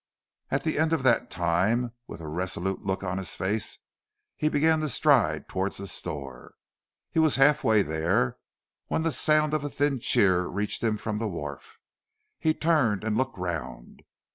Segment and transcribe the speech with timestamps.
[0.49, 3.77] At the end of that time, with a resolute look on his face,
[4.35, 6.55] he began to stride towards the store.
[7.11, 8.39] He was half way there
[8.87, 11.77] when the sound of a thin cheer reached him from the wharf.
[12.39, 14.01] He turned and looked round.